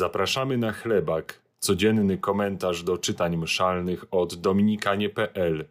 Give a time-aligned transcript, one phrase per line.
[0.00, 5.64] Zapraszamy na chlebak, codzienny komentarz do czytań mszalnych od dominikanie.pl.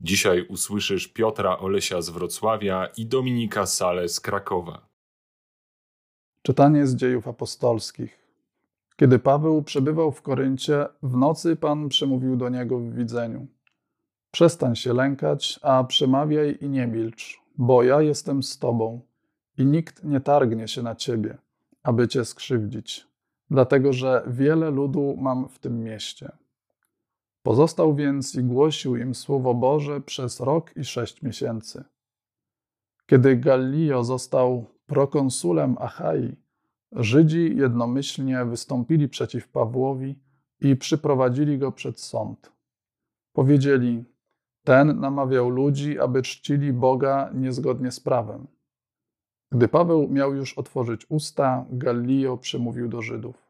[0.00, 4.86] Dzisiaj usłyszysz Piotra Olesia z Wrocławia i Dominika Sale z Krakowa.
[6.42, 8.18] Czytanie z dziejów apostolskich.
[8.96, 13.46] Kiedy Paweł przebywał w Koryncie, w nocy Pan przemówił do niego w widzeniu.
[14.30, 19.00] Przestań się lękać, a przemawiaj i nie milcz, bo ja jestem z tobą
[19.58, 21.38] i nikt nie targnie się na ciebie,
[21.82, 23.07] aby cię skrzywdzić,
[23.50, 26.32] dlatego że wiele ludu mam w tym mieście.
[27.42, 31.84] Pozostał więc i głosił im Słowo Boże przez rok i sześć miesięcy.
[33.06, 36.36] Kiedy Gallio został prokonsulem Achai,
[36.92, 40.18] Żydzi jednomyślnie wystąpili przeciw Pawłowi
[40.60, 42.52] i przyprowadzili go przed sąd.
[43.32, 44.04] Powiedzieli:
[44.64, 48.46] Ten namawiał ludzi, aby czcili Boga niezgodnie z prawem.
[49.52, 53.47] Gdy Paweł miał już otworzyć usta, Gallio przemówił do Żydów.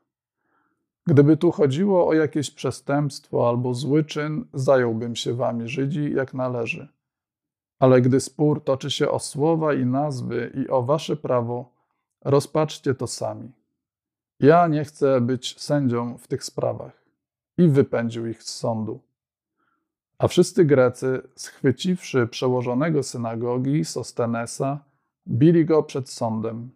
[1.09, 6.89] Gdyby tu chodziło o jakieś przestępstwo albo zły czyn, zająłbym się wami, Żydzi, jak należy.
[7.79, 11.73] Ale gdy spór toczy się o słowa i nazwy i o wasze prawo,
[12.25, 13.53] rozpaczcie to sami.
[14.41, 17.05] Ja nie chcę być sędzią w tych sprawach.
[17.59, 19.01] I wypędził ich z sądu.
[20.19, 24.85] A wszyscy Grecy, schwyciwszy przełożonego synagogi Sostenesa,
[25.29, 26.71] bili go przed sądem.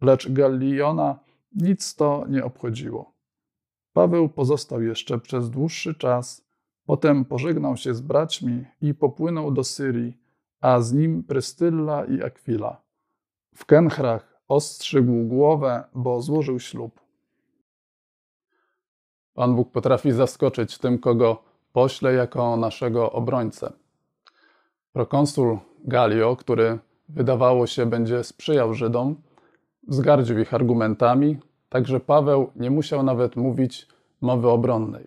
[0.00, 1.18] Lecz Galliona
[1.54, 3.13] nic to nie obchodziło.
[3.94, 6.44] Paweł pozostał jeszcze przez dłuższy czas,
[6.86, 10.18] potem pożegnał się z braćmi i popłynął do Syrii,
[10.60, 12.82] a z nim Prystylla i Akwila.
[13.54, 17.00] W Kenchrach ostrzygł głowę, bo złożył ślub.
[19.34, 23.72] Pan Bóg potrafi zaskoczyć tym, kogo pośle jako naszego obrońcę.
[24.92, 26.78] Prokonsul Galio, który
[27.08, 29.22] wydawało się będzie sprzyjał Żydom,
[29.88, 31.38] wzgardził ich argumentami,
[31.74, 33.88] także Paweł nie musiał nawet mówić
[34.20, 35.06] mowy obronnej.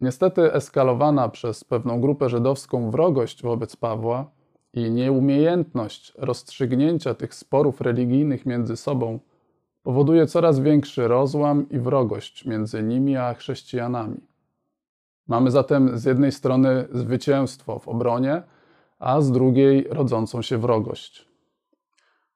[0.00, 4.30] Niestety eskalowana przez pewną grupę żydowską wrogość wobec Pawła
[4.74, 9.18] i nieumiejętność rozstrzygnięcia tych sporów religijnych między sobą
[9.82, 14.20] powoduje coraz większy rozłam i wrogość między nimi a chrześcijanami.
[15.26, 18.42] Mamy zatem z jednej strony zwycięstwo w obronie,
[18.98, 21.28] a z drugiej rodzącą się wrogość.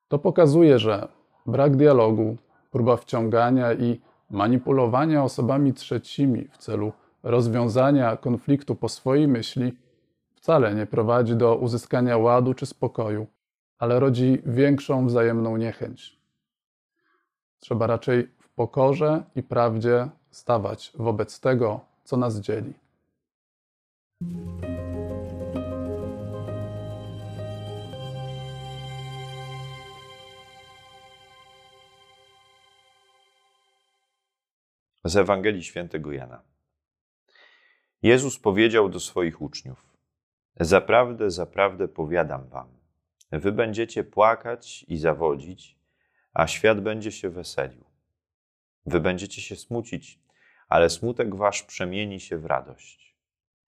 [0.08, 1.08] To pokazuje, że
[1.46, 2.36] brak dialogu,
[2.72, 4.00] próba wciągania i
[4.30, 9.72] manipulowania osobami trzecimi w celu rozwiązania konfliktu po swojej myśli
[10.34, 13.26] wcale nie prowadzi do uzyskania ładu czy spokoju,
[13.78, 16.18] ale rodzi większą wzajemną niechęć.
[17.60, 22.72] Trzeba raczej w pokorze i prawdzie stawać wobec tego, co nas dzieli.
[35.04, 36.42] Z Ewangelii Świętego Jana.
[38.02, 39.96] Jezus powiedział do swoich uczniów:
[40.60, 42.68] Zaprawdę, zaprawdę powiadam wam,
[43.32, 45.78] wy będziecie płakać i zawodzić,
[46.32, 47.84] a świat będzie się weselił.
[48.86, 50.18] Wy będziecie się smucić,
[50.68, 53.16] ale smutek wasz przemieni się w radość.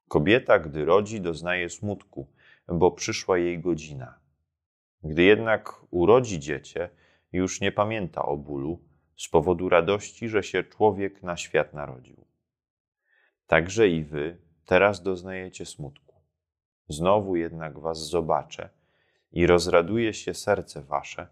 [0.09, 2.33] Kobieta, gdy rodzi, doznaje smutku,
[2.69, 4.19] bo przyszła jej godzina.
[5.03, 6.89] Gdy jednak urodzi dziecię,
[7.33, 12.25] już nie pamięta o bólu, z powodu radości, że się człowiek na świat narodził.
[13.47, 16.15] Także i wy teraz doznajecie smutku.
[16.89, 18.69] Znowu jednak was zobaczę
[19.33, 21.27] i rozraduje się serce wasze,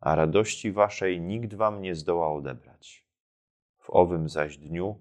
[0.00, 3.06] a radości waszej nikt wam nie zdoła odebrać.
[3.78, 5.00] W owym zaś dniu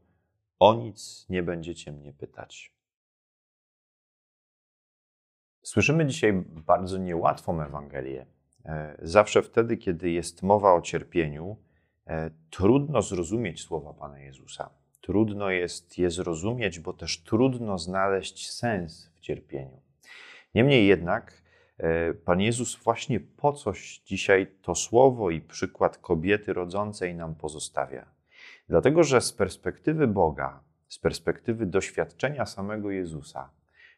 [0.60, 2.76] o nic nie będziecie mnie pytać.
[5.62, 8.26] Słyszymy dzisiaj bardzo niełatwą Ewangelię.
[8.66, 11.58] E, zawsze wtedy, kiedy jest mowa o cierpieniu,
[12.50, 14.70] trudno zrozumieć słowa Pana Jezusa.
[15.02, 19.82] Trudno jest je zrozumieć, bo też trudno znaleźć sens w cierpieniu.
[20.56, 21.42] Niemniej jednak,
[21.78, 28.06] e, Pan Jezus właśnie po coś dzisiaj to słowo i przykład kobiety rodzącej nam pozostawia.
[28.70, 33.50] Dlatego, że z perspektywy Boga, z perspektywy doświadczenia samego Jezusa,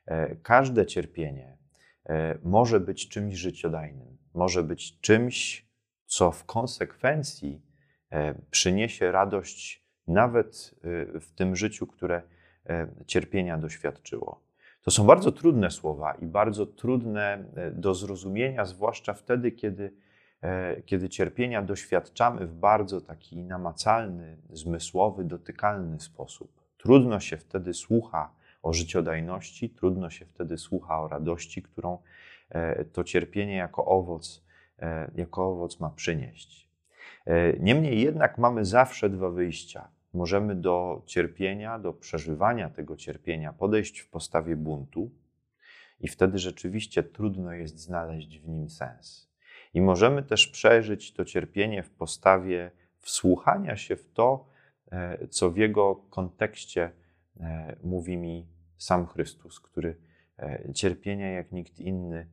[0.05, 1.57] e, każde cierpienie
[2.43, 5.65] może być czymś życiodajnym, może być czymś,
[6.05, 7.66] co w konsekwencji E,
[8.51, 10.75] przyniesie radość nawet
[11.15, 12.21] e, w tym życiu, które
[12.65, 14.41] e, cierpienia doświadczyło.
[14.81, 19.93] To są bardzo trudne słowa i bardzo trudne do zrozumienia, zwłaszcza wtedy, kiedy,
[20.85, 26.51] kiedy cierpienia doświadczamy w bardzo taki namacalny, zmysłowy, dotykalny sposób.
[26.77, 28.31] Trudno się wtedy słucha
[28.63, 31.97] o życiodajności, trudno się wtedy słucha o radości, którą
[32.93, 34.43] to cierpienie jako owoc,
[35.15, 36.66] jako owoc ma przynieść.
[37.25, 39.87] E, niemniej jednak mamy zawsze dwa wyjścia.
[40.13, 45.11] Możemy do cierpienia, do przeżywania tego cierpienia podejść w postawie buntu,
[45.99, 49.29] i wtedy rzeczywiście trudno jest znaleźć w nim sens.
[49.73, 54.45] I możemy też przeżyć to cierpienie w postawie wsłuchania się w to,
[54.91, 56.91] e, co w jego kontekście
[57.39, 59.97] e, mówi mi sam Chrystus, który
[60.73, 62.27] cierpienia jak nikt inny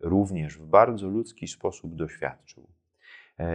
[0.00, 2.68] również w bardzo ludzki sposób doświadczył.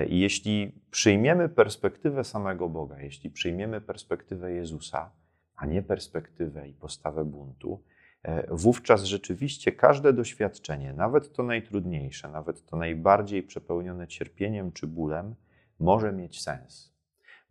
[0.10, 5.12] I jeśli przyjmiemy perspektywę samego Boga, jeśli przyjmiemy perspektywę Jezusa,
[5.56, 7.84] a nie perspektywę i postawę buntu,
[8.52, 15.36] wówczas rzeczywiście każde doświadczenie, nawet to najtrudniejsze, nawet to najbardziej przepełnione cierpieniem czy bólem,
[15.80, 16.94] może mieć sens.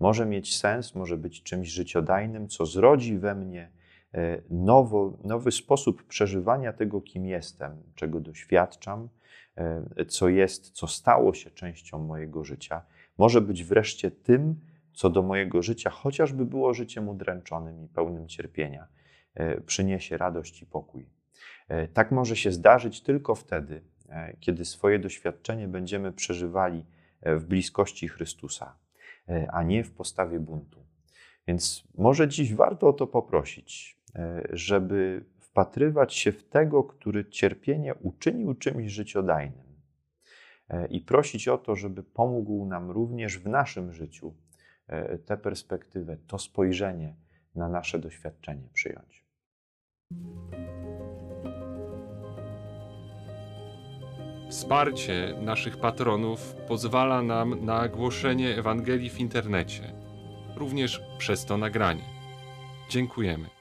[0.01, 3.71] Może mieć sens, może być czymś życiodajnym, co zrodzi we mnie
[4.15, 9.09] e, nowo, nowy sposób przeżywania tego, kim jestem, czego doświadczam, e,
[10.09, 12.83] co jest, co stało się częścią mojego życia.
[13.19, 14.61] Może być wreszcie tym,
[14.93, 18.87] co do mojego życia, chociażby było życiem udręczonym i pełnym cierpienia,
[19.35, 21.07] e, przyniesie radość i pokój.
[21.95, 23.83] Tak może się zdarzyć tylko wtedy,
[24.41, 26.85] kiedy swoje doświadczenie będziemy przeżywali
[27.21, 28.77] E, w bliskości Chrystusa,
[29.29, 30.81] e, a nie w postawie buntu.
[31.47, 37.95] Więc może dziś warto o to poprosić, e, żeby wpatrywać się w tego, który cierpienie
[37.95, 39.71] uczynił czymś życiodajnym
[40.91, 44.35] i prosić o to, żeby pomógł nam również w naszym życiu
[45.27, 47.17] tę perspektywę, to spojrzenie
[47.55, 49.25] na nasze doświadczenie przyjąć.
[54.51, 59.93] Wsparcie naszych patronów pozwala nam na głoszenie Ewangelii w internecie,
[60.57, 62.05] również przez to nagranie.
[62.91, 63.60] Dziękujemy.